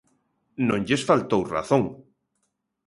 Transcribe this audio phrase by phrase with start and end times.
[0.67, 1.83] Non lles faltou razón.